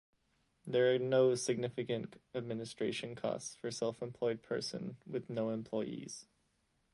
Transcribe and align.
There 0.65 0.95
are 0.95 0.97
no 0.97 1.35
significant 1.35 2.19
administration 2.33 3.13
costs 3.13 3.53
for 3.53 3.69
self-employed 3.69 4.41
person 4.41 4.97
with 5.05 5.29
no 5.29 5.49
employees. 5.51 6.25